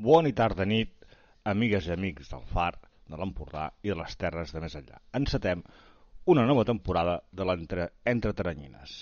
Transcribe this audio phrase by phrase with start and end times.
[0.00, 0.94] Bona i tarda nit,
[1.50, 2.72] amigues i amics del Far,
[3.04, 4.96] de l'Empordà i de les terres de més enllà.
[5.18, 5.60] Encetem
[6.32, 8.94] una nova temporada de l'Entre Entre Taranyines.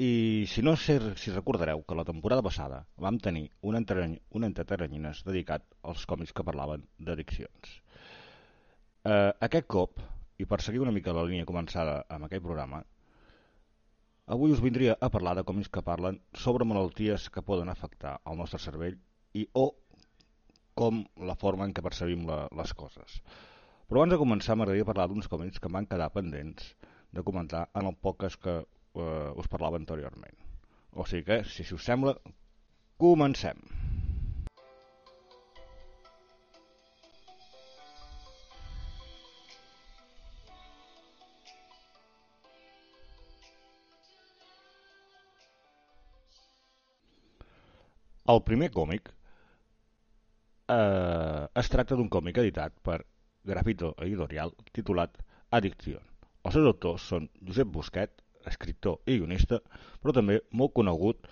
[0.00, 4.48] I si no sé si recordareu que la temporada passada vam tenir un entre, un
[4.48, 7.76] entre Taranyines dedicat als còmics que parlaven d'addiccions.
[9.04, 10.00] Eh, aquest cop,
[10.40, 12.80] i per seguir una mica la línia començada amb aquest programa,
[14.32, 18.40] avui us vindria a parlar de còmics que parlen sobre malalties que poden afectar el
[18.40, 18.96] nostre cervell
[19.36, 19.68] i o
[20.80, 23.20] com la forma en què percebim la, les coses.
[23.90, 26.72] Però abans de començar m'agradaria parlar d'uns còmics que van quedar pendents
[27.12, 30.38] de comentar en el podcast que eh, us parlava anteriorment.
[30.96, 32.16] O sigui que, si, si us sembla,
[33.02, 33.60] comencem.
[48.30, 49.10] El primer còmic
[50.70, 53.00] eh, es tracta d'un còmic editat per
[53.50, 55.18] Grafito Editorial titulat
[55.58, 56.02] Addiction.
[56.44, 58.12] Els seus autors són Josep Busquet,
[58.48, 59.60] escriptor i guionista,
[60.00, 61.28] però també molt conegut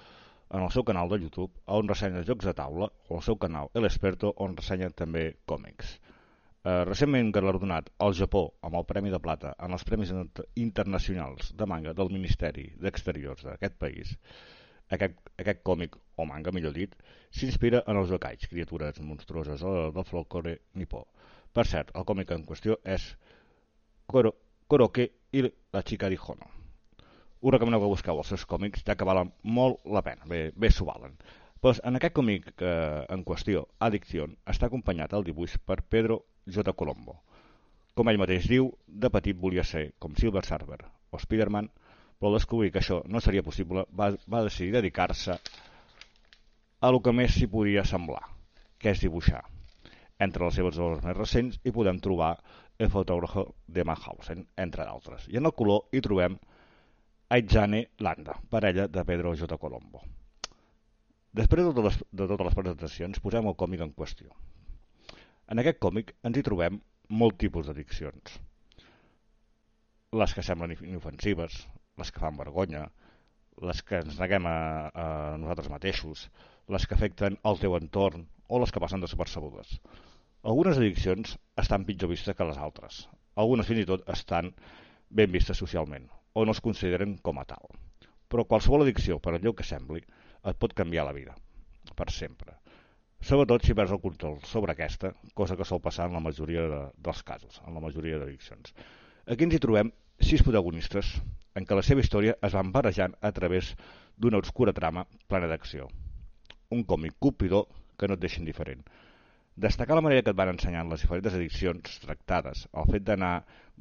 [0.51, 3.69] en el seu canal de YouTube, on ressenya jocs de taula, o el seu canal
[3.77, 5.99] El Experto, on ressenya també còmics.
[6.65, 10.13] Eh, recentment galardonat al Japó amb el Premi de Plata en els Premis
[10.57, 14.17] Internacionals de Manga del Ministeri d'Exteriors d'aquest país,
[14.97, 16.95] aquest, aquest còmic, o manga millor dit,
[17.31, 21.05] s'inspira en els yokais, criatures monstruoses del, del folklore nipó.
[21.53, 23.11] Per cert, el còmic en qüestió és
[24.09, 24.35] Koro,
[24.69, 26.49] Koroke i la xica d'Ihono.
[27.41, 30.71] Us recomaneu que busqueu els seus còmics, ja que valen molt la pena, bé, bé
[30.75, 31.15] s'ho valen.
[31.61, 36.75] Pues en aquest còmic eh, en qüestió, Addiction, està acompanyat al dibuix per Pedro J.
[36.75, 37.19] Colombo.
[37.99, 40.81] Com ell mateix diu, de petit volia ser com Silver Surfer
[41.11, 41.71] o Spider-Man,
[42.19, 45.39] però descobrir que això no seria possible, va, va decidir dedicar-se
[46.81, 48.25] a lo que més s'hi podia semblar,
[48.79, 49.45] que és dibuixar.
[50.19, 52.37] Entre les seves obres més recents hi podem trobar
[52.79, 55.27] El fotògrafo de Mannhausen, entre d'altres.
[55.31, 56.37] I en el color hi trobem
[57.35, 59.59] Aitzane Landa, parella de Pedro J.
[59.59, 60.03] Colombo.
[61.35, 64.31] Després de totes, les, de totes les presentacions, posem el còmic en qüestió.
[65.51, 66.79] En aquest còmic ens hi trobem
[67.23, 68.39] molt tipus d'addiccions.
[70.23, 71.59] Les que semblen inofensives,
[71.99, 72.87] les que fan vergonya,
[73.69, 75.07] les que ens neguem a, a
[75.41, 76.29] nosaltres mateixos,
[76.69, 79.79] les que afecten el teu entorn o les que passen desapercebudes.
[80.49, 83.07] Algunes addiccions estan pitjor vistes que les altres.
[83.35, 84.53] Algunes fins i tot estan
[85.11, 86.07] ben vistes socialment
[86.39, 87.67] o no es consideren com a tal.
[88.29, 90.03] Però qualsevol addicció, per allò que sembli,
[90.47, 91.35] et pot canviar la vida,
[91.97, 92.55] per sempre.
[93.19, 96.83] Sobretot si perds el control sobre aquesta, cosa que sol passar en la majoria de,
[97.03, 98.75] dels casos, en la majoria d'addiccions.
[99.27, 99.91] Aquí ens hi trobem
[100.23, 101.17] sis protagonistes
[101.55, 103.75] en què la seva història es van barrejant a través
[104.17, 105.89] d'una obscura trama plena d'acció.
[106.75, 107.67] Un còmic colpidor
[107.99, 108.85] que no et deixa indiferent.
[109.59, 113.33] Destacar la manera que et van ensenyant les diferents addiccions tractades, el fet d'anar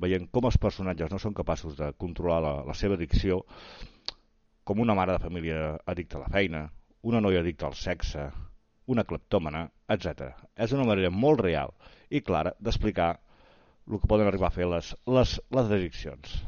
[0.01, 3.43] veient com els personatges no són capaços de controlar la, la seva addicció,
[4.65, 6.65] com una mare de família addicta a la feina,
[7.05, 8.25] una noia addicta al sexe,
[8.87, 10.31] una cleptòmana, etc.
[10.57, 11.75] És una manera molt real
[12.09, 13.13] i clara d'explicar
[13.87, 16.39] el que poden arribar a fer les, les, les addiccions.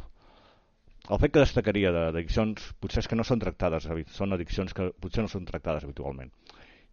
[1.07, 5.23] El fet que destacaria d'addiccions potser és que no són tractades, són addiccions que potser
[5.25, 6.33] no són tractades habitualment.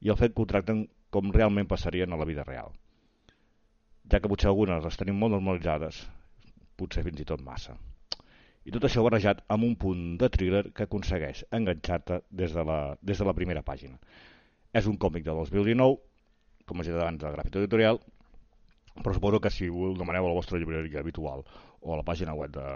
[0.00, 2.72] I el fet que ho tracten com realment passarien a la vida real.
[4.12, 6.00] Ja que potser algunes les tenim molt normalitzades,
[6.78, 7.76] potser fins i tot massa.
[8.66, 12.80] I tot això barrejat amb un punt de thriller que aconsegueix enganxar-te des, de la,
[13.02, 13.98] des de la primera pàgina.
[14.74, 15.98] És un còmic de 2019,
[16.66, 18.00] com he dit abans de Gràfic Editorial,
[18.96, 21.44] però suposo que si ho demaneu a la vostra llibreria habitual
[21.80, 22.66] o a la pàgina web de,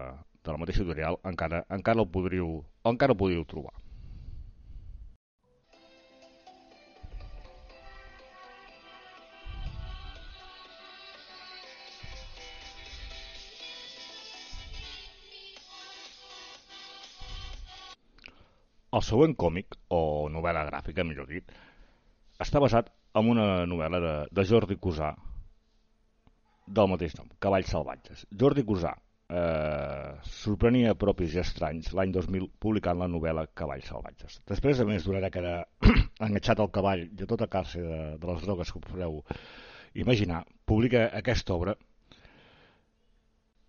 [0.44, 3.74] de la mateixa editorial encara, encara, el podríeu, encara el podríeu trobar.
[18.90, 21.52] El següent còmic, o novel·la gràfica, millor dit,
[22.42, 25.12] està basat en una novel·la de, de Jordi Cusà
[26.66, 28.24] del mateix nom, Cavalls salvatges.
[28.42, 28.96] Jordi Cusà
[29.30, 34.40] eh, sorprenia propis i estranys l'any 2000 publicant la novel·la Cavalls salvatges.
[34.50, 35.54] Després, a més d'una dècada
[36.26, 39.22] enganxat al cavall a tota classe de, de les drogues que podeu
[39.94, 41.76] imaginar, publica aquesta obra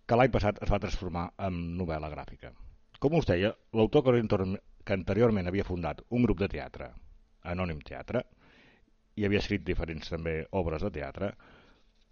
[0.06, 2.52] que l'any passat es va transformar en novel·la gràfica.
[3.02, 4.44] Com us deia, l'autor que,
[4.84, 6.92] que anteriorment havia fundat un grup de teatre,
[7.50, 8.22] Anònim Teatre,
[9.18, 11.32] i havia escrit diferents també obres de teatre,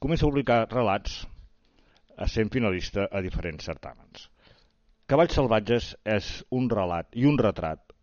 [0.03, 1.23] comença a publicar relats
[2.29, 4.29] sent finalista a diferents certàmens.
[5.11, 7.95] Cavalls salvatges és un relat i un retrat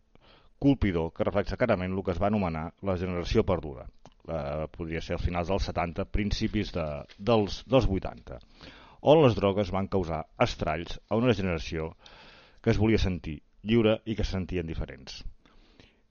[0.60, 3.86] colpidor que reflexa clarament el que es va anomenar la generació perduda.
[4.28, 6.86] Eh, podria ser als finals dels 70, principis de,
[7.30, 8.40] dels, dels 80,
[9.14, 11.94] on les drogues van causar estralls a una generació
[12.62, 15.22] que es volia sentir lliure i que se sentien diferents.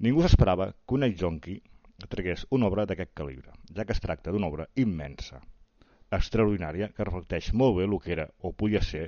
[0.06, 1.58] Ningú s'esperava que un ex-jonqui
[2.08, 5.42] tragués una obra d'aquest calibre, ja que es tracta d'una obra immensa,
[6.20, 9.06] extraordinària, que reflecteix molt bé el que era o podia ser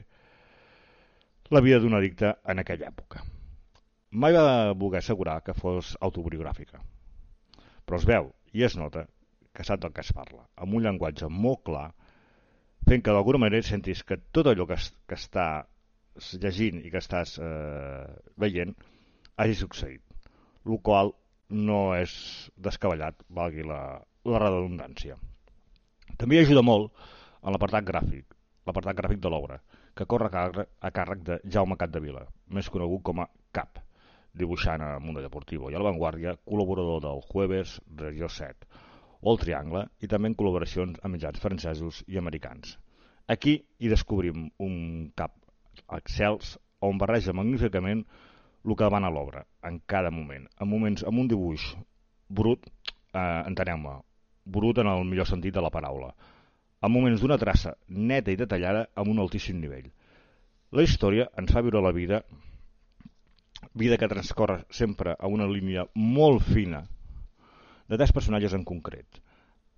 [1.50, 3.22] la vida d'un addicte en aquella època.
[4.10, 6.80] Mai va voler assegurar que fos autobiogràfica,
[7.84, 9.06] però es veu i es nota
[9.52, 11.88] que sap del que es parla, amb un llenguatge molt clar,
[12.88, 17.02] fent que d'alguna manera sentis que tot allò que, es, que estàs llegint i que
[17.02, 18.06] estàs eh,
[18.36, 18.74] veient
[19.36, 20.02] hagi succeït,
[20.66, 21.12] el qual
[21.48, 22.12] no és
[22.56, 23.80] descabellat, valgui la,
[24.28, 25.16] la redundància.
[26.18, 26.90] També ajuda molt
[27.46, 28.32] en l'apartat gràfic,
[28.66, 29.60] l'apartat gràfic de l'obra,
[29.94, 33.78] que corre a càrrec, a de Jaume Capdevila, més conegut com a Cap,
[34.34, 38.66] dibuixant a Mundo Deportivo i a La Vanguardia, col·laborador del Jueves, Regió 7,
[39.22, 42.74] o El Triangle, i també en col·laboracions amb mitjans francesos i americans.
[43.30, 44.76] Aquí hi descobrim un
[45.14, 45.38] cap
[46.00, 48.02] excels on barreja magníficament
[48.66, 51.70] el que van a l'obra, en cada moment, en moments amb un dibuix
[52.28, 52.66] brut,
[53.14, 54.00] eh, enteneu-me,
[54.48, 56.12] brut en el millor sentit de la paraula,
[56.82, 59.88] en moments d'una traça neta i detallada amb un altíssim nivell.
[60.72, 62.22] La història ens fa viure la vida
[63.74, 66.84] vida que transcorre sempre a una línia molt fina
[67.88, 69.20] de tres personatges en concret,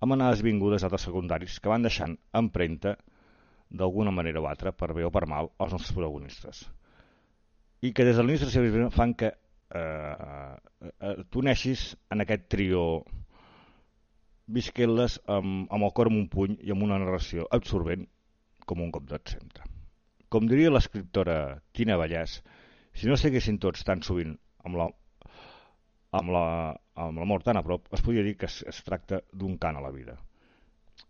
[0.01, 2.97] amb anades vingudes altres secundaris que van deixant empremta
[3.71, 6.65] d'alguna manera o altra, per bé o per mal, els nostres protagonistes.
[7.81, 10.55] I que des de l'inici de la seva fan que eh,
[10.91, 12.83] eh, tu neixis en aquest trio
[14.55, 18.07] visquent-les amb, amb el cor en un puny i amb una narració absorbent
[18.67, 19.67] com un cop d'et sempre.
[20.31, 21.37] Com diria l'escriptora
[21.75, 22.39] Tina Vallès,
[22.93, 24.35] si no estiguessin tots tan sovint
[24.67, 24.87] amb la,
[26.19, 26.45] amb la,
[27.05, 29.79] amb la mort tan a prop, es podria dir que es, es tracta d'un cant
[29.79, 30.17] a la vida.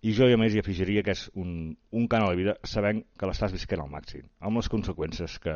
[0.02, 3.04] I jo, a més, hi afegiria que és un, un cant a la vida sabent
[3.18, 5.56] que l'estàs visquent al màxim, amb les conseqüències que,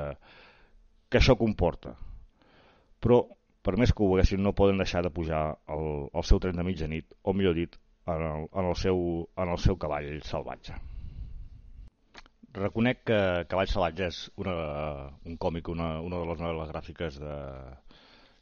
[1.10, 1.96] que això comporta.
[3.02, 3.24] Però,
[3.66, 5.44] per més que ho veiessin, no poden deixar de pujar
[5.76, 9.00] el, el seu tren de mitjanit, o millor dit, en el, en el, seu,
[9.42, 10.78] en el seu cavall salvatge.
[12.56, 13.18] Reconec que
[13.52, 14.54] Cavall Salatge és una,
[15.28, 17.34] un còmic, una, una de les novel·les gràfiques de,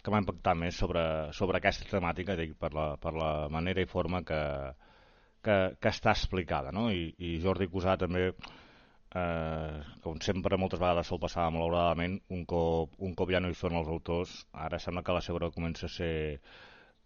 [0.04, 1.04] que m'ha impactat més sobre,
[1.34, 4.42] sobre aquesta temàtica, dic, per, la, per la manera i forma que,
[5.42, 6.76] que, que està explicada.
[6.76, 6.90] No?
[6.92, 8.28] I, I Jordi Cusà també,
[9.16, 13.58] eh, com sempre moltes vegades sol passar malauradament, un cop, un cop ja no hi
[13.58, 14.36] són els autors,
[14.68, 16.14] ara sembla que la seva obra comença a ser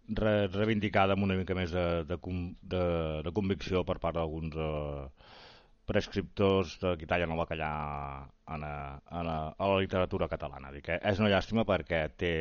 [0.08, 2.18] re, reivindicada amb una mica més de, de,
[2.74, 2.84] de,
[3.26, 5.04] de convicció per part d'alguns eh,
[5.88, 7.70] prescriptors de qui tallen el bacallà
[8.54, 8.74] en a,
[9.20, 10.72] en a, a la literatura catalana.
[10.74, 11.00] Dic, eh?
[11.12, 12.32] És una llàstima perquè té,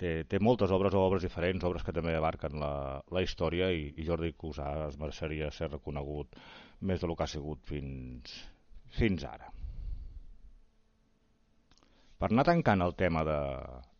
[0.00, 2.74] té, té moltes obres o obres diferents, obres que també abarquen la,
[3.12, 6.36] la història i, i Jordi Cusà es mereixeria ser reconegut
[6.84, 8.36] més del que ha sigut fins,
[8.98, 9.50] fins ara.
[12.18, 13.40] Per anar tancant el tema de,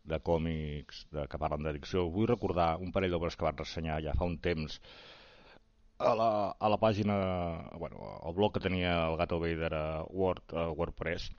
[0.09, 4.15] de còmics de, que parlen d'addicció, vull recordar un parell d'obres que van ressenyar ja
[4.17, 4.79] fa un temps
[5.97, 6.29] a la,
[6.59, 7.15] a la pàgina,
[7.79, 11.29] bueno, el blog que tenia el Gato Vader a Word, a WordPress,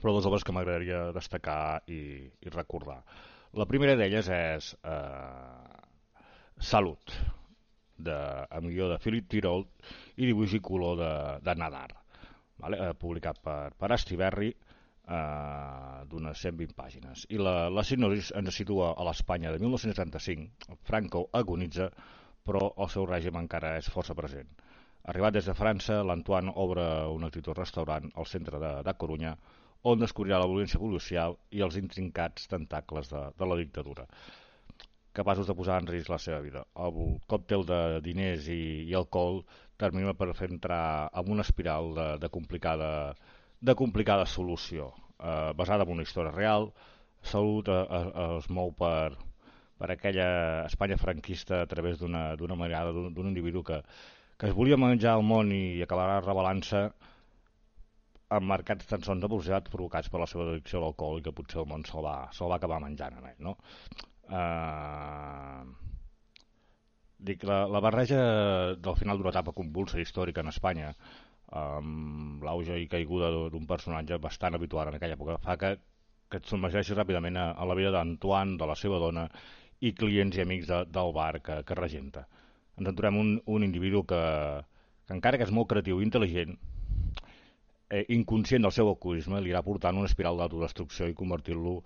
[0.00, 2.00] però dues obres que m'agradaria destacar i,
[2.40, 3.02] i recordar.
[3.54, 5.82] La primera d'elles és eh,
[6.58, 7.12] Salut,
[7.98, 8.16] de,
[8.50, 9.66] amb guió de Philip Tirol
[10.16, 11.12] i dibuix i color de,
[11.44, 11.90] de Nadar,
[12.62, 12.80] vale?
[12.80, 17.24] eh, publicat per, per Astiberri, eh, d'unes 120 pàgines.
[17.30, 20.78] I la, la sinopsis ens situa a l'Espanya de 1935.
[20.84, 21.90] Franco agonitza
[22.44, 24.48] però el seu règim encara és força present.
[25.12, 29.34] Arribat des de França, l'Antoine obre un exitós restaurant al centre de, de Corunya,
[29.90, 34.06] on descobrirà la violència policial i els intrincats tentacles de, de la dictadura,
[35.16, 36.64] capaços de posar en risc la seva vida.
[36.86, 39.42] El còctel de diners i, i alcohol
[39.80, 42.90] termina per fer entrar en una espiral de, de, complicada,
[43.60, 44.92] de complicada solució.
[45.18, 46.70] Eh, basada en una història real,
[47.24, 49.16] Salut eh, eh, es mou per,
[49.80, 50.28] per aquella
[50.68, 53.80] Espanya franquista a través d'una mirada d'un individu que,
[54.38, 56.84] que es volia menjar el món i acabarà revelant-se
[58.34, 61.34] amb marcats tan sons de velocitat provocats per la seva addicció a l'alcohol i que
[61.38, 63.56] potser el món se'l va, se va acabar menjant en ell, no?
[64.24, 65.64] Uh,
[67.24, 68.20] dic, la, la barreja
[68.76, 70.92] del final d'una etapa convulsa històrica en Espanya
[71.54, 75.74] amb l'auge i caiguda d'un personatge bastant habitual en aquella època fa que,
[76.30, 79.28] que et submergeixis ràpidament a, a la vida d'Antoine, de la seva dona
[79.80, 82.24] i clients i amics de, del bar que, que regenta.
[82.78, 84.22] Ens en trobem un, un individu que,
[85.06, 86.56] que encara que és molt creatiu i intel·ligent,
[87.90, 91.76] eh, inconscient del seu alcoholisme, li irà portant una espiral d'autodestrucció i convertir-lo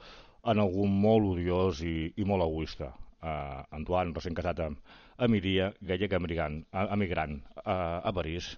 [0.49, 2.95] en algú molt odiós i, i molt egoista.
[3.19, 4.79] Uh, Antoine, recent casat amb
[5.27, 6.61] Emilia, gallec emigrant,
[6.95, 8.53] emigrant uh, a París,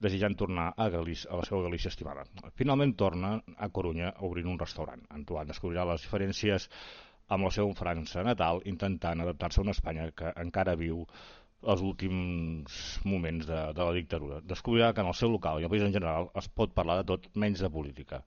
[0.00, 2.24] desitjant tornar a, Galícia, a la seva Galícia estimada.
[2.56, 5.02] Finalment torna a Corunya obrint un restaurant.
[5.12, 6.68] Antoine descobrirà les diferències
[7.32, 11.04] amb la seva França natal, intentant adaptar-se a una Espanya que encara viu
[11.66, 14.42] els últims moments de, de la dictadura.
[14.44, 17.08] Descobrirà que en el seu local i el país en general es pot parlar de
[17.12, 18.22] tot menys de política.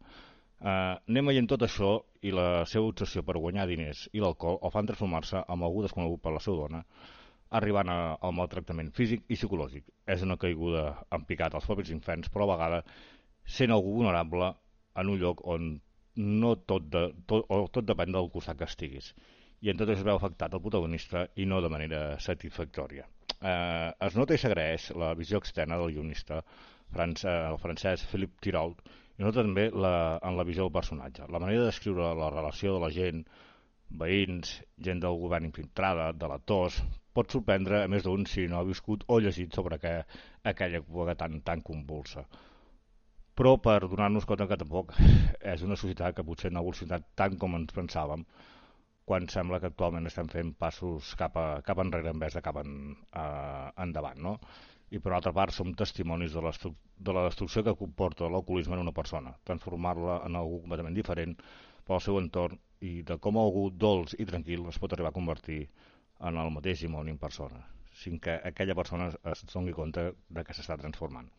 [0.60, 1.94] Uh, anem veient tot això
[2.28, 6.20] i la seva obsessió per guanyar diners i l'alcohol el fan transformar-se en algú desconegut
[6.26, 6.82] per la seva dona,
[7.58, 9.88] arribant a, al maltractament físic i psicològic.
[10.06, 12.82] És una caiguda en picat als propis infants, però a vegada
[13.58, 14.54] sent algú vulnerable
[15.02, 15.70] en un lloc on
[16.20, 19.14] no tot, de, tot, o tot depèn del costat que estiguis.
[19.64, 23.08] I en tot es veu afectat el protagonista i no de manera satisfactòria.
[23.40, 26.42] Eh, es nota i s'agraeix la visió externa del guionista,
[26.92, 28.74] el francès Philippe Tirol,
[29.20, 31.28] i nota també la, en la visió del personatge.
[31.28, 33.26] La manera de descriure la relació de la gent,
[34.02, 36.80] veïns, gent del govern infiltrada, de la tos,
[37.14, 39.96] pot sorprendre a més d'un si no ha viscut o llegit sobre que,
[40.52, 42.26] aquella època tan, tan convulsa.
[43.40, 44.96] Però per donar-nos compte que tampoc
[45.54, 48.26] és una societat que potser no ha evolucionat tant com ens pensàvem,
[49.10, 52.60] quan sembla que actualment estem fent passos cap, a, cap enrere en vez de cap
[52.62, 52.76] en,
[53.16, 54.20] uh, endavant.
[54.22, 54.36] No?
[54.90, 56.72] i per altra part som testimonis de,
[57.08, 61.36] de la destrucció que comporta l'alcoholisme en una persona, transformar-la en algú completament diferent
[61.86, 65.62] pel seu entorn i de com algú dolç i tranquil es pot arribar a convertir
[66.20, 67.62] en el mateix dimoni en persona,
[68.04, 71.30] sin que aquella persona es doni compte de que s'està transformant.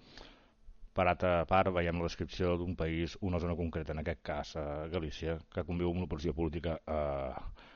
[0.97, 4.65] Per altra part, veiem la descripció d'un país, una zona concreta, en aquest cas a
[4.93, 7.69] Galícia, que conviu amb una posició política eh,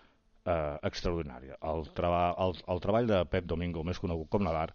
[0.44, 1.58] eh, extraordinària.
[1.73, 4.66] El, treba, el, el treball de Pep Domingo, més conegut com Nadar,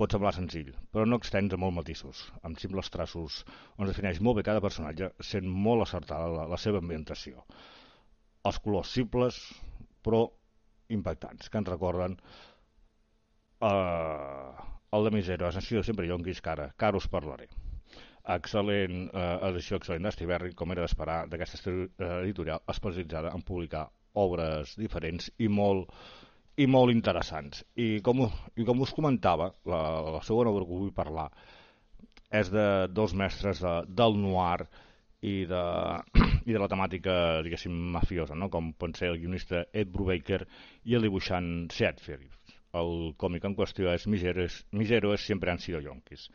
[0.00, 3.42] pot semblar senzill, però no extens a molt matisos, amb simples traços
[3.78, 7.46] on defineix molt bé cada personatge, sent molt acertada la, la seva ambientació.
[8.44, 9.38] Els colors simples,
[10.04, 10.26] però
[10.88, 12.16] impactants, que ens recorden
[13.60, 14.50] eh,
[14.94, 17.48] el de Misero, has sido sempre yonquis, cara, car us parlaré.
[18.34, 21.74] Excel·lent eh, edició excel·lent d'Estiberri, com era d'esperar d'aquesta
[22.22, 25.90] editorial especialitzada en publicar obres diferents i molt
[26.56, 27.64] i molt interessants.
[27.74, 28.24] I com,
[28.56, 29.82] i com us comentava, la,
[30.16, 31.28] la segona obra que vull parlar
[32.34, 34.68] és de dos mestres de, del noir
[35.24, 35.62] i de,
[36.48, 37.16] i de la temàtica,
[37.46, 38.50] diguéssim, mafiosa, no?
[38.52, 40.42] com pot ser el guionista Ed Brubaker
[40.84, 42.58] i el dibuixant Seat Phillips.
[42.74, 46.26] El còmic en qüestió és Miseros, Miseros siempre han sido yonkis,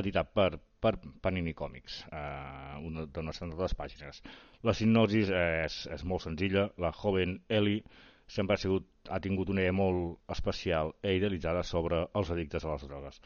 [0.00, 0.48] editat per,
[0.82, 4.20] per Panini Comics, eh, una d'unes 32 pàgines.
[4.66, 6.66] La sinopsis és, és molt senzilla.
[6.82, 7.84] La joven Ellie
[8.26, 12.74] sempre ha, sigut, ha tingut una idea molt especial i idealitzada sobre els addictes a
[12.74, 13.20] les drogues.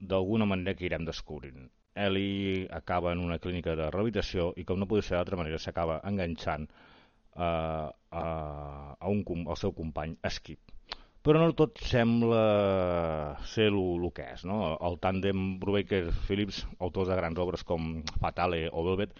[0.00, 1.68] D'alguna manera que irem descobrint.
[1.94, 6.00] Ellie acaba en una clínica de rehabilitació i com no podia ser d'altra manera s'acaba
[6.04, 7.88] enganxant eh,
[8.20, 8.24] a,
[8.98, 10.74] a un, al seu company Skip.
[11.24, 12.40] Però no tot sembla
[13.48, 14.42] ser el que és.
[14.44, 14.74] No?
[14.76, 19.14] El tàndem Brubaker-Phillips, autors de grans obres com Fatale o Velvet,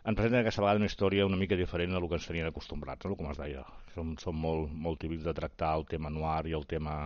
[0.00, 3.18] ens presenten aquesta vegada una història una mica diferent del que ens tenien acostumbrats, no?
[3.18, 3.66] com es deia.
[3.92, 6.96] Som, som molt, molt típics de tractar el tema noir i el tema,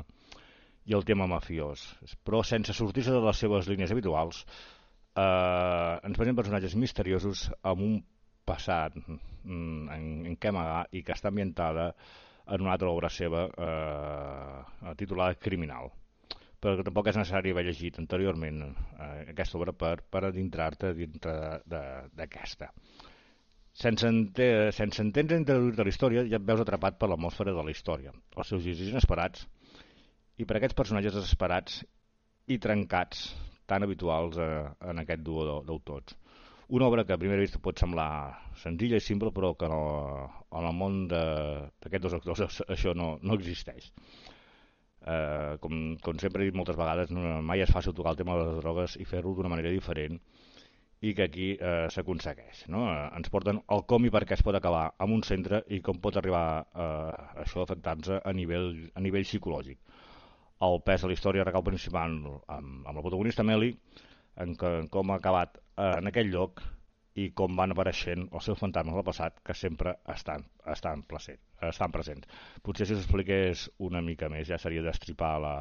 [0.86, 1.88] i el tema mafiós.
[2.22, 4.44] Però sense sortir-se de les seves línies habituals,
[5.14, 7.99] eh, ens presenten personatges misteriosos amb un
[8.44, 11.92] passat mm, en, en què amagar i que està ambientada
[12.44, 15.92] en una altra obra seva eh, titulada Criminal
[16.64, 21.35] però que tampoc és necessari haver llegit anteriorment eh, aquesta obra per, per adintrar-te dintre
[21.68, 22.71] d'aquesta.
[23.75, 27.64] Sense, ente sense entendre introduir de la història, ja et veus atrapat per l'atmosfera de
[27.66, 29.44] la història, els seus girs inesperats,
[30.40, 31.83] i per aquests personatges desesperats
[32.49, 33.26] i trencats
[33.71, 36.16] tan habituals eh, en aquest duo d'autors.
[36.75, 38.11] Una obra que a primera vista pot semblar
[38.56, 40.28] senzilla i simple, però que el,
[40.59, 43.92] en el món d'aquests dos actors això no, no existeix
[45.06, 48.38] eh, com, com sempre he dit moltes vegades, no, mai és fàcil tocar el tema
[48.38, 50.21] de les drogues i fer-ho d'una manera diferent
[51.04, 52.64] i que aquí eh, s'aconsegueix.
[52.73, 52.87] No?
[52.88, 55.83] Eh, ens porten el com i per què es pot acabar en un centre i
[55.85, 59.80] com pot arribar eh, això a afectar-nos a, nivell, a nivell psicològic.
[60.62, 63.73] El pes de la història recau principal amb, amb la protagonista Meli,
[64.37, 66.62] en, que, en com ha acabat eh, en aquell lloc
[67.20, 71.94] i com van apareixent els seus fantasmes del passat que sempre estan, estan, placent, estan
[71.94, 72.30] presents.
[72.62, 75.54] Potser si us expliqués una mica més ja seria destripar la,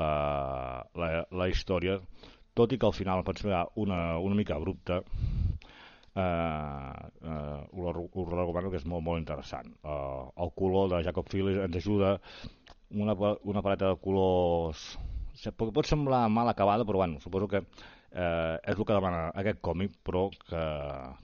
[0.00, 0.12] la,
[0.96, 1.10] la,
[1.42, 1.98] la història,
[2.56, 5.02] tot i que al final pot ser una, una mica abrupta,
[6.14, 9.68] eh, eh, us, us recomano que és molt, molt interessant.
[9.84, 12.16] Eh, el color de Jacob Phillips ens ajuda
[12.90, 13.14] una,
[13.44, 14.98] una paleta de colors
[15.56, 19.94] pot semblar mal acabada, però bueno, suposo que eh, és el que demana aquest còmic,
[20.04, 20.62] però que,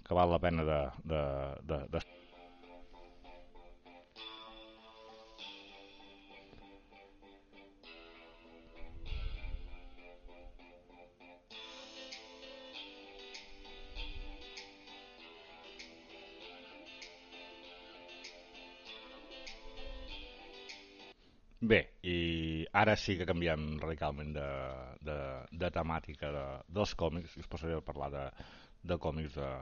[0.07, 1.23] que val la pena de, de,
[1.67, 2.03] de, de
[21.65, 22.15] Bé, i
[22.77, 24.47] ara sí que canviem radicalment de,
[25.09, 25.15] de,
[25.63, 26.43] de temàtica de,
[26.77, 28.25] dels còmics i us passaré a parlar de,
[28.91, 29.53] de còmics de,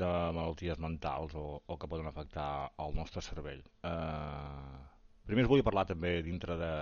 [0.00, 2.46] de malalties mentals o, o que poden afectar
[2.86, 3.60] el nostre cervell.
[3.84, 4.78] Eh,
[5.28, 6.72] primer us volia parlar també dintre de,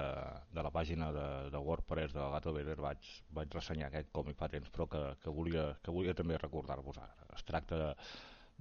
[0.54, 3.08] de la pàgina de, de WordPress de Gato Vader, vaig,
[3.40, 7.26] vaig ressenyar aquest còmic fa temps, però que, que, volia, que volia també recordar-vos ara.
[7.34, 7.90] Es tracta de,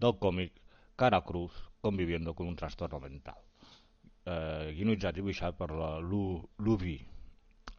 [0.07, 0.57] del còmic
[0.97, 1.53] Cara Cruz,
[1.85, 3.45] conviviendo con un trastorno mental
[4.29, 6.97] eh, guionitzat i dibuixat per la Luvi,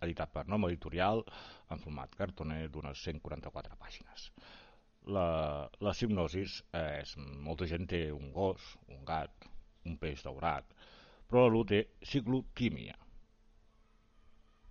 [0.00, 1.22] editat per Nom Editorial,
[1.70, 4.30] en format cartoner d'unes 144 pàgines.
[5.16, 5.26] La,
[5.80, 7.14] la hipnosis és,
[7.46, 9.46] molta gent té un gos, un gat,
[9.88, 10.74] un peix daurat,
[11.28, 12.96] però la Lu té ciclotímia,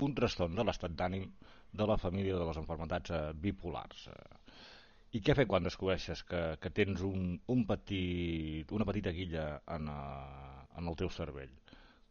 [0.06, 1.26] un trastorn de l'estat d'ànim
[1.80, 4.08] de la família de les enfermetats eh, bipolars.
[4.14, 4.38] Eh.
[5.18, 9.90] I què fer quan descobreixes que, que tens un, un petit, una petita guilla en,
[9.94, 11.59] eh, en el teu cervell?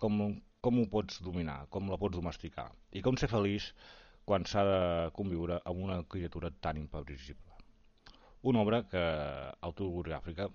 [0.03, 0.21] Com,
[0.65, 3.73] com ho pots dominar, com la pots domesticar i com ser feliç
[4.29, 4.81] quan s'ha de
[5.17, 7.55] conviure amb una criatura tan imprevisible.
[8.49, 9.03] Una obra que
[9.69, 10.49] autobiogràfica,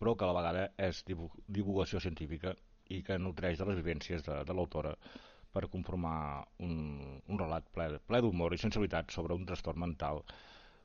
[0.00, 2.54] però que a la vegada és divulgació científica
[2.90, 4.96] i que nutreix de les vivències de, de l'autora
[5.54, 6.74] per conformar un,
[7.26, 10.22] un relat ple, ple d'humor i sensibilitat sobre un trastorn mental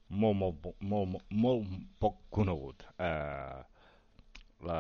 [0.10, 2.86] molt, molt, molt, molt, molt poc conegut.
[3.01, 3.63] Eh,
[4.65, 4.79] la,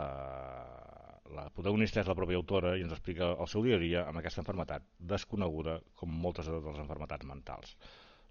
[1.33, 4.19] la protagonista és la pròpia autora i ens explica el seu dia a dia amb
[4.19, 7.75] aquesta enfermetat desconeguda com moltes de les enfermetats mentals.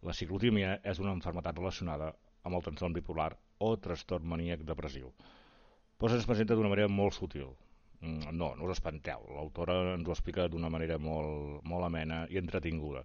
[0.03, 2.13] La ciclotímia és una enfermetat relacionada
[2.45, 3.31] amb el trastorn bipolar
[3.67, 5.13] o trastorn maníac depressiu.
[5.99, 7.55] Però se'ns presenta d'una manera molt sutil.
[8.01, 9.25] Mm, no, no us espanteu.
[9.37, 13.05] L'autora ens ho explica d'una manera molt, molt amena i entretinguda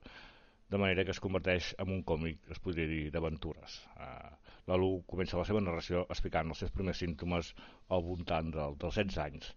[0.70, 3.80] de manera que es converteix en un còmic, es podria dir, d'aventures.
[3.98, 4.30] Uh,
[4.70, 7.56] la Lu comença la seva narració explicant els seus primers símptomes
[7.96, 9.48] al voltant del, dels 16 anys,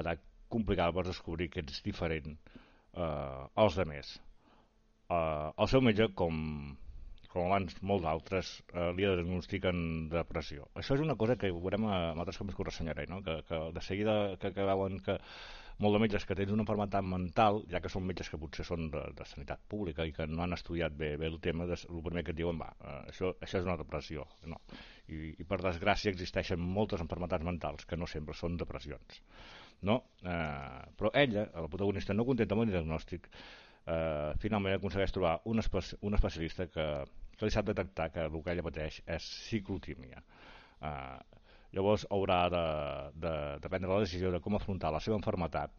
[0.00, 4.14] edat complicada per descobrir que ets diferent eh, als altres.
[5.08, 6.36] Eh, el seu metge, com,
[7.32, 9.80] com abans molts d'altres, eh, li diagnostiquen
[10.12, 10.68] depressió.
[10.76, 13.22] Això és una cosa que veurem a, a altres còmics que us ressenyaré, no?
[13.24, 15.18] que, que de seguida que, que veuen que
[15.82, 18.90] molt de metges que tens una malaltia mental, ja que són metges que potser són
[18.92, 22.04] de, de sanitat pública i que no han estudiat bé, bé el tema, des, el
[22.04, 24.28] primer que et diuen, va, eh, això, això és una depressió.
[24.52, 24.60] No.
[25.08, 29.22] I, I per desgràcia existeixen moltes malalties mentals que no sempre són depressions
[29.82, 29.98] no?
[30.22, 33.28] Eh, però ella, la protagonista, no contenta amb el diagnòstic,
[33.86, 36.86] eh, finalment aconsegueix trobar un, espe un especialista que,
[37.36, 40.22] que li sap detectar que el que ella pateix és ciclotímia.
[40.82, 41.42] Eh,
[41.76, 42.64] llavors haurà de,
[43.24, 45.72] de, de prendre la decisió de com afrontar la seva enfermetat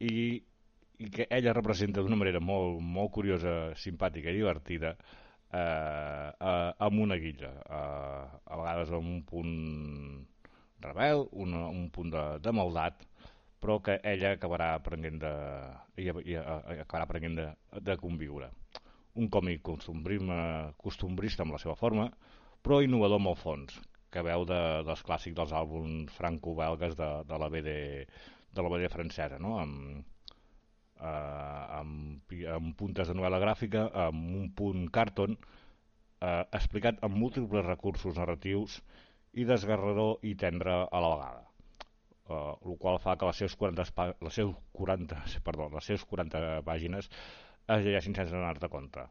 [0.00, 0.38] i,
[1.00, 7.02] i que ella representa d'una manera molt, molt curiosa, simpàtica i divertida eh, eh, amb
[7.06, 9.56] una guilla, eh, a vegades amb un punt
[10.84, 13.04] rebel, un, un punt de, de maldat,
[13.60, 15.34] però que ella acabarà aprenent de,
[16.00, 17.46] i, i, acabarà aprenent de,
[17.90, 18.50] de conviure.
[19.20, 22.08] Un còmic costumbrista amb la seva forma,
[22.62, 27.40] però innovador amb el fons, que veu de, dels clàssics dels àlbums franco-belgues de, de
[27.40, 27.74] la BD
[28.50, 29.58] de la BD francesa, no?
[29.60, 30.04] amb,
[30.98, 35.36] eh, amb, amb puntes de novel·la gràfica, amb un punt carton,
[36.20, 38.80] eh, explicat amb múltiples recursos narratius
[39.38, 41.46] i desgarrador i tendre a la vegada.
[42.30, 43.86] Uh, el qual fa que les seves 40,
[44.26, 47.10] les seus 40, perdó, les seves 40 pàgines
[47.70, 49.06] es llegeixin sense anar-te compte.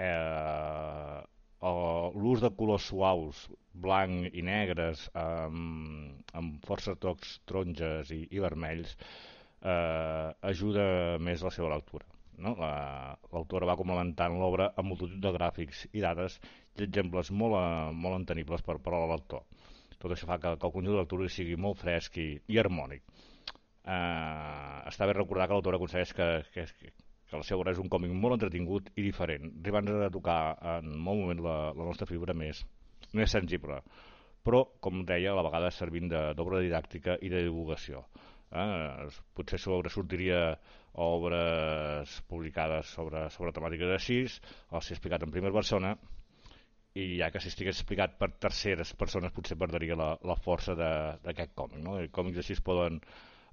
[0.00, 1.20] Eh,
[1.60, 3.40] L'ús de colors suaus,
[3.84, 8.94] blanc i negres, amb, amb força tocs taronges i, i vermells,
[9.60, 10.86] eh, ajuda
[11.20, 12.08] més la seva lectura.
[12.40, 12.54] No?
[12.56, 16.38] L'autora la, va complementant l'obra amb multitud de gràfics i dades
[16.78, 19.44] exemples molt, uh, molt entenibles per, per al lector.
[20.00, 23.04] Tot això fa que, que el conjunt de lectura sigui molt fresc i, i harmònic.
[23.80, 26.66] Uh, està bé recordar que l'autor aconsegueix que, que,
[27.30, 30.40] que la seva obra és un còmic molt entretingut i diferent, arribant a tocar
[30.78, 32.64] en molt moment la, la nostra figura més,
[33.16, 33.80] més sensible,
[34.44, 38.04] però, com deia, a la vegada servint d'obra didàctica i de divulgació.
[38.50, 39.08] Eh?
[39.36, 40.40] Potser sobre sortiria
[41.00, 45.94] obres publicades sobre, sobre de 6, o si explicat en primera persona,
[46.98, 51.54] i ja que si estigués explicat per terceres persones potser perdria la, la força d'aquest
[51.58, 51.82] còmic.
[51.84, 51.98] No?
[52.10, 52.98] Còmics així es poden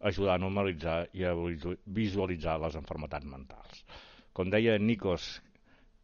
[0.10, 1.34] ajudar a normalitzar i a
[2.00, 3.84] visualitzar les enfermetats mentals.
[4.34, 5.30] Com deia Nikos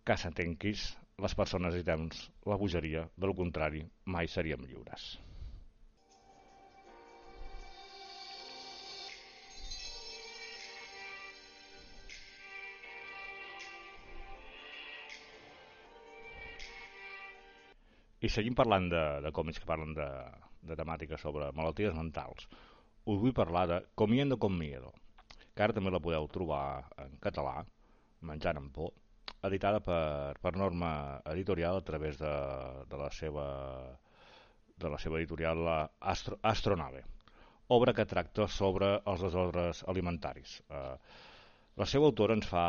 [0.06, 0.88] caçatenquis,
[1.24, 2.08] les persones necessitem
[2.50, 5.14] la bogeria, de lo contrari, mai seríem lliures.
[18.24, 20.10] I seguim parlant de, de còmics que parlen de,
[20.64, 22.48] de temàtiques sobre malalties mentals.
[23.04, 24.94] Us vull parlar de Comiendo con Miedo,
[25.54, 26.66] que ara també la podeu trobar
[27.04, 27.62] en català,
[28.24, 28.94] Menjant amb por,
[29.44, 32.32] editada per, per Norma Editorial a través de,
[32.88, 33.48] de la seva
[34.80, 35.68] de la seva editorial
[36.00, 37.04] Astro, Astronave,
[37.76, 40.56] obra que tracta sobre els desordres alimentaris.
[40.70, 40.96] Eh,
[41.80, 42.64] la seva autora ens fa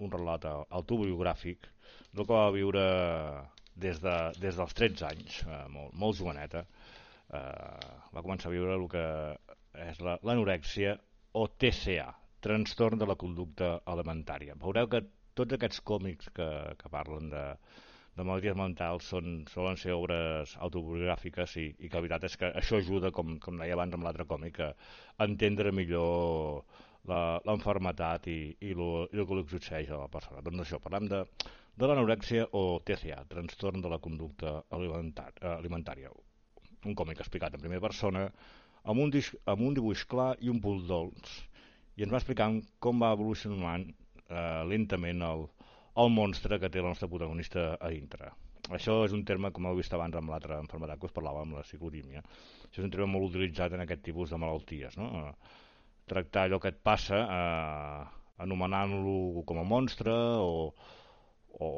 [0.00, 1.68] un relat autobiogràfic
[2.12, 2.84] del que va viure
[3.82, 6.64] des, de, des dels 13 anys, eh, molt, molt joveneta,
[7.32, 9.04] eh, va començar a viure el que
[9.88, 10.96] és l'anorèxia
[11.38, 12.08] o TCA,
[12.42, 14.56] trastorn de la conducta alimentària.
[14.58, 15.04] Veureu que
[15.38, 17.44] tots aquests còmics que, que parlen de,
[18.18, 22.52] de malalties mentals són, solen ser obres autobiogràfiques i, i que la veritat és que
[22.62, 26.64] això ajuda, com, com deia abans amb l'altre còmic, a entendre millor
[27.08, 30.42] l'enfermetat i, i, lo, i el que li succeeix a la persona.
[30.44, 31.22] Doncs això, parlem de,
[31.78, 36.10] de l'anorèxia o TCA, trastorn de la conducta alimentar, alimentària.
[36.86, 38.26] Un còmic explicat en primera persona,
[38.84, 41.38] amb un, disc, amb un dibuix clar i un punt dolç,
[41.98, 45.48] i ens va explicant com va evolucionant eh, lentament el,
[45.98, 48.30] el monstre que té la nostra protagonista a dintre.
[48.74, 51.56] Això és un terme, com heu vist abans amb l'altra enfermedad que us parlava, amb
[51.56, 52.20] la psicodímia.
[52.66, 55.08] Això és un terme molt utilitzat en aquest tipus de malalties, no?
[56.08, 58.06] Tractar allò que et passa eh,
[58.44, 60.70] anomenant-lo com a monstre o,
[61.58, 61.68] o,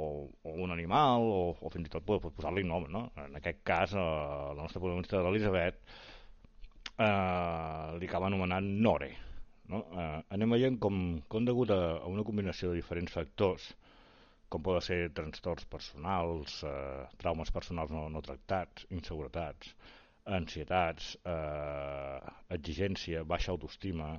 [0.42, 3.06] o un animal, o, o fins i tot pot posar-li nom, no?
[3.24, 4.06] En aquest cas, eh,
[4.54, 5.80] la nostra protagonista de l'Elisabet
[7.00, 9.10] eh, li acaba anomenant Nore.
[9.70, 9.84] No?
[9.94, 10.96] Eh, anem veient com,
[11.30, 13.70] com degut a, a una combinació de diferents factors,
[14.50, 19.74] com poden ser trastorns personals, eh, traumes personals no, no tractats, inseguretats,
[20.36, 24.14] ansietats, eh, exigència, baixa autoestima,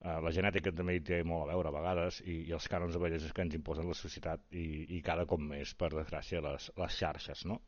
[0.00, 2.94] Eh, la genètica també hi té molt a veure a vegades i, i els cànons
[2.96, 6.70] de bellesa que ens imposen la societat i, i cada cop més, per desgràcia, les,
[6.80, 7.42] les xarxes.
[7.50, 7.58] No?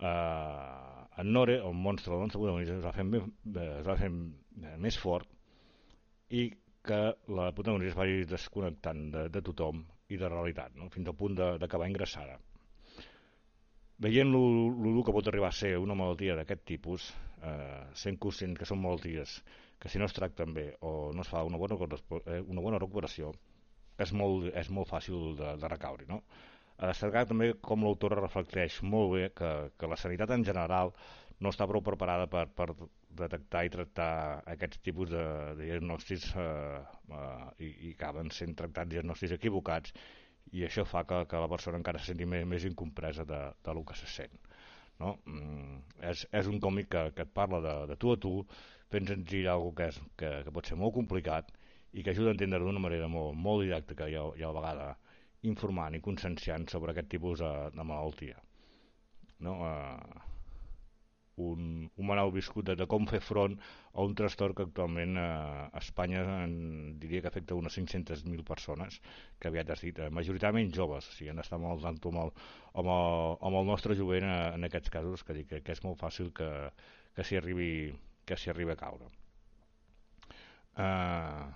[0.00, 3.28] Eh, en Nore, el monstre del nostre protagonista, es va fer, més,
[3.66, 4.10] es va fer
[4.86, 5.28] més fort
[6.32, 6.46] i
[6.84, 7.02] que
[7.36, 10.88] la protagonista es va desconnectant de, de tothom i de realitat, no?
[10.96, 12.40] fins al punt d'acabar ingressada.
[14.04, 17.08] Veient lo que pot arribar a ser una malaltia d'aquest tipus,
[17.40, 19.38] eh, sent conscient que són malalties
[19.80, 22.80] que si no es tracten bé o no es fa una bona, eh, una bona
[22.82, 23.32] recuperació,
[24.00, 26.06] és molt, és molt fàcil de, de recaure.
[26.08, 26.22] No?
[26.78, 30.92] A destacar també com l'autora reflecteix molt bé que, que la sanitat en general
[31.40, 32.68] no està prou preparada per, per
[33.14, 34.10] detectar i tractar
[34.54, 35.22] aquests tipus de,
[35.58, 36.82] de diagnòstics eh,
[37.20, 39.94] eh, i, i acaben sent tractats diagnòstics equivocats
[40.52, 43.74] i això fa que, que la persona encara se senti més, més incompresa de, de
[43.74, 44.36] lo que se sent.
[45.00, 45.16] No?
[45.26, 45.80] Mm,
[46.10, 48.34] és, és un còmic que, que et parla de, de tu a tu
[48.92, 51.50] fent senzill alguna que, és, que, que pot ser molt complicat
[51.94, 54.60] i que ajuda a entendre d'una manera molt, molt didàctica i a, i a la
[54.60, 54.92] vegada
[55.50, 58.38] informant i conscienciant sobre aquest tipus de, de malaltia.
[59.44, 59.58] No?
[59.66, 60.33] Uh,
[61.36, 63.56] un, un manau viscut de, de com fer front
[63.92, 66.54] a un trastorn que actualment uh, a Espanya en,
[67.02, 69.00] diria que afecta unes 500.000 persones,
[69.40, 72.32] que aviat has dit, uh, majoritàriament joves, o sigui, han d'estar molt tanto amb el,
[72.74, 76.00] amb, el, amb el nostre jovent uh, en aquests casos, que, dic que, és molt
[76.00, 76.50] fàcil que,
[77.16, 77.70] que s'hi arribi
[78.24, 79.10] que s'hi arriba a caure.
[80.74, 81.50] Uh,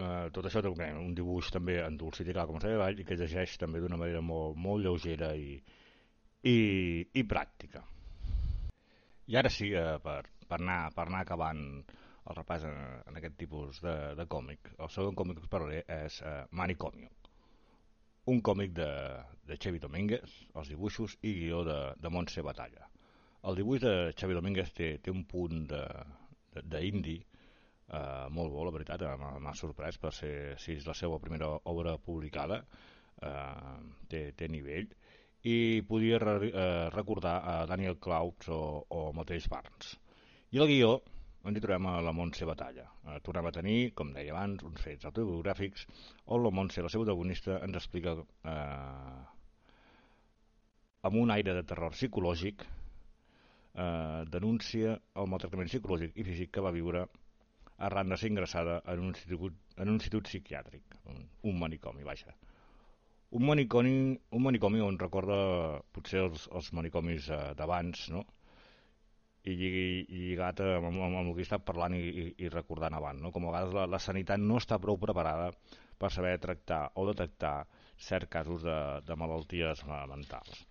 [0.00, 3.58] uh, tot això té un dibuix també endolcit i clar com s'ha i que llegeix
[3.60, 5.58] també d'una manera molt, molt lleugera i,
[6.44, 6.56] i,
[7.12, 7.82] i pràctica.
[9.32, 11.62] I ara sí, uh, per, per, anar, per anar acabant
[12.24, 15.84] el repàs en, en aquest tipus de, de còmic, el segon còmic que us parlaré
[16.04, 17.10] és uh, Manicomio,
[18.32, 18.90] un còmic de,
[19.44, 22.88] de Xavi Domínguez, els dibuixos i guió de, de Montse Batalla.
[23.44, 29.04] El dibuix de Xavi Domínguez té, té un punt d'indi eh, molt bo, la veritat,
[29.20, 32.62] m'ha sorprès per ser, si és la seva primera obra publicada,
[33.20, 33.74] eh,
[34.08, 34.88] té, té nivell,
[35.44, 39.96] i podia re, eh, recordar a Daniel Clouds o, o mateix Barnes.
[40.54, 40.94] I el guió
[41.44, 42.86] ens hi trobem a la Montse Batalla.
[43.04, 45.84] Eh, tornem a tenir, com deia abans, uns fets autobiogràfics
[46.32, 49.18] on la Montse, la seva protagonista, ens explica eh,
[51.04, 56.72] amb un aire de terror psicològic eh, denuncia el maltractament psicològic i físic que va
[56.72, 57.04] viure
[57.84, 62.32] arran de ser ingressada en un institut, en un institut psiquiàtric, un, un manicomi, vaja.
[63.34, 63.92] Un manicomi,
[64.36, 65.36] un manicomi on recorda
[65.94, 68.24] potser els, els manicomis eh, d'abans, no?
[69.44, 72.96] i, i lligat amb, amb, amb el que he estat parlant i, i, i recordant
[72.96, 73.32] abans, no?
[73.34, 75.50] com a vegades la, la sanitat no està prou preparada
[76.00, 77.56] per saber tractar o detectar
[78.00, 80.64] certs casos de, de malalties mentals.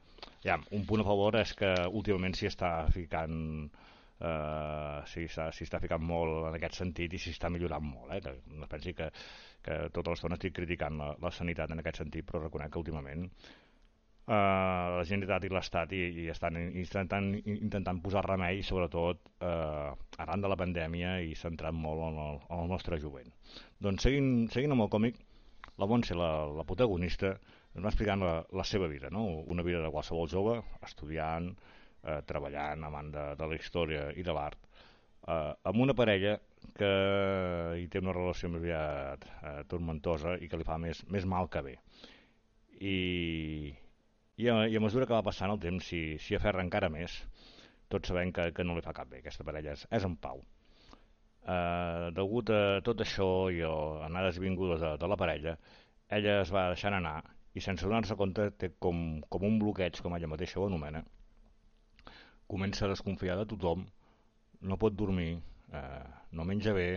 [0.44, 3.38] Ja, un punt a favor és que últimament s'hi està ficant
[4.20, 8.12] eh, s'hi està, està ficant molt en aquest sentit i s'hi està millorant molt.
[8.18, 8.36] Eh?
[8.60, 9.10] No pensi que,
[9.64, 13.30] que tota l'estona estic criticant la, la sanitat en aquest sentit, però reconec que últimament
[14.28, 14.34] eh,
[14.98, 20.52] la Generalitat i l'Estat i, i estan intentant, intentant posar remei, sobretot eh, arran de
[20.52, 23.32] la pandèmia i centrant molt en el, en el nostre jovent.
[23.84, 25.20] Doncs seguint, seguint amb el còmic,
[25.82, 27.34] la Montse, la, la protagonista,
[27.74, 29.26] ens va explicant la, la seva vida, no?
[29.50, 31.50] una vida de qualsevol jove, estudiant,
[32.04, 34.60] eh, treballant amant de, de la història i de l'art,
[35.28, 36.38] eh, amb una parella
[36.78, 36.90] que
[37.80, 41.50] hi té una relació més aviat eh, tormentosa i que li fa més, més mal
[41.54, 41.76] que bé.
[42.80, 42.98] I,
[44.38, 47.20] i, a, i a mesura que va passant el temps s'hi aferra encara més,
[47.94, 50.42] tots sabem que, que no li fa cap bé, aquesta parella és, és en pau.
[51.44, 53.74] Eh, degut a tot això i a
[54.08, 55.58] anades vingudes de, de la parella,
[56.18, 57.18] ella es va deixant anar
[57.54, 61.04] i sense donar-se compte té com, com un bloqueig, com ella mateixa ho anomena,
[62.50, 63.86] comença a desconfiar de tothom,
[64.62, 65.36] no pot dormir,
[65.74, 66.06] eh,
[66.38, 66.88] no menja bé,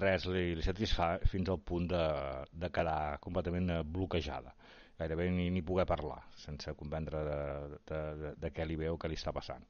[0.00, 2.04] res li, li satisfà fins al punt de,
[2.52, 4.54] de quedar completament bloquejada,
[4.98, 7.38] gairebé ni, ni poder parlar, sense comprendre de,
[7.90, 9.66] de, de, de què li veu, què li està passant.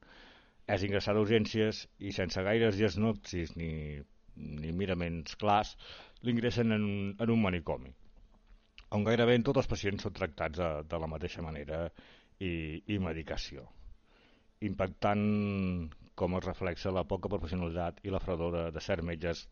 [0.65, 4.01] És ingressada a urgències i sense gaires diagnòstics ni,
[4.35, 5.75] ni miraments clars,
[6.25, 6.87] l'ingressen en,
[7.21, 7.93] en un manicomi.
[8.95, 11.85] On gairebé tots els pacients són tractats de, de la mateixa manera
[12.39, 13.65] i, i medicació,
[14.65, 15.25] impactant
[16.19, 19.45] com es reflexa la poca professionalitat i la fredor de, de certs metges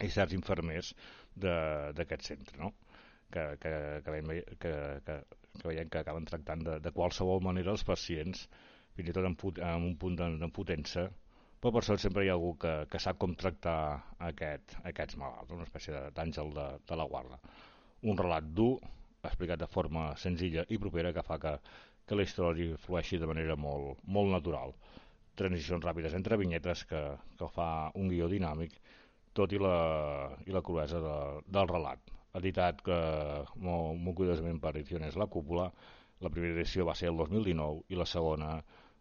[0.00, 0.92] i certs infermers
[1.36, 2.72] d'aquest centre, no?
[3.30, 3.72] que, que,
[4.04, 4.30] que, veiem,
[4.62, 4.74] que,
[5.06, 5.16] que,
[5.60, 8.46] que veiem que acaben tractant de, de qualsevol manera els pacients,
[8.96, 9.36] fins i tot en,
[9.70, 11.06] en un punt d'impotença,
[11.60, 13.78] però per sort sempre hi ha algú que, que sap com tractar
[14.30, 17.38] aquest, aquests malalts, una espècie d'àngel de, de la guarda
[18.02, 18.78] un relat dur,
[19.22, 21.52] explicat de forma senzilla i propera que fa que,
[22.06, 24.72] que la història flueixi de manera molt, molt natural.
[25.40, 27.00] Transicions ràpides entre vinyetes que,
[27.40, 28.74] que fa un guió dinàmic,
[29.36, 29.76] tot i la,
[30.46, 31.16] i la cruesa de,
[31.48, 32.12] del relat.
[32.40, 32.98] Editat que
[33.56, 35.70] molt, molt cuidadosament per Ediciones La Cúpula,
[36.20, 38.50] la primera edició va ser el 2019 i la segona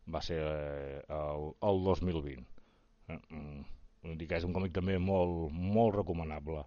[0.09, 2.47] va ser eh, el, el 2020.
[3.09, 6.63] Eh, mm, que és un còmic també molt, molt recomanable.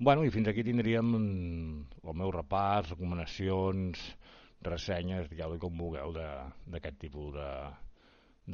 [0.00, 4.02] Bueno, i fins aquí tindríem el meu repàs, recomanacions,
[4.66, 7.48] ressenyes, digueu-li com vulgueu, d'aquest tipus de,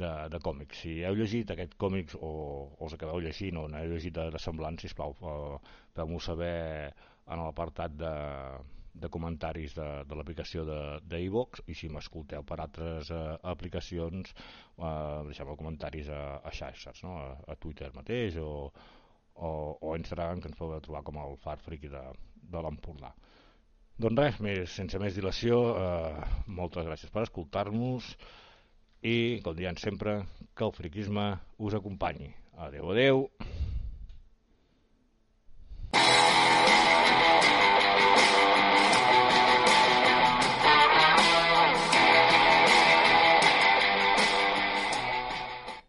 [0.01, 0.83] de, de còmics.
[0.83, 2.31] Si heu llegit aquest còmics o,
[2.77, 5.15] o els acabeu llegint o n'heu llegit de, de semblant, sisplau,
[5.97, 6.55] feu-m'ho saber
[7.27, 8.13] en l'apartat de,
[8.97, 15.55] de comentaris de, de l'aplicació d'e-box i si m'escolteu per altres uh, aplicacions uh, deixeu
[15.59, 17.17] comentaris a, a xarxes, no?
[17.21, 18.71] a, a Twitter mateix o,
[19.35, 19.49] o,
[19.81, 22.03] o Instagram, que ens podeu trobar com el Far Friki de,
[22.47, 23.13] de l'Empordà.
[23.97, 28.11] Doncs res, més, sense més dilació, eh, moltes gràcies per escoltar-nos
[29.07, 30.19] i, com diuen sempre,
[30.57, 31.29] que el friquisme
[31.63, 32.33] us acompanyi.
[32.67, 33.27] Adeu, adeu.